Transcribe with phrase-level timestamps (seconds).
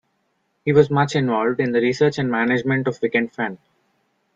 [0.65, 3.59] He was much involved in the research and management of Wicken Fen.